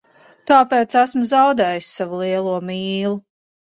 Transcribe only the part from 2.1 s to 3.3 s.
lielo mīlu.